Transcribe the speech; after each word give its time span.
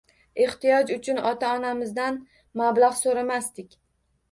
Ehtiyoj 0.45 0.93
uchun 0.95 1.21
ota-onamizdan 1.33 2.19
mablag‘ 2.63 2.99
so’ramasdik. 3.03 3.81